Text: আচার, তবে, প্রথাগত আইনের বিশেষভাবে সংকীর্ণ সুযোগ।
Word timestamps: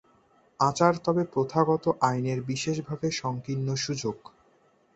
আচার, 0.59 0.93
তবে, 0.97 1.23
প্রথাগত 1.33 1.85
আইনের 2.01 2.39
বিশেষভাবে 2.43 3.07
সংকীর্ণ 3.21 3.67
সুযোগ। 3.75 4.17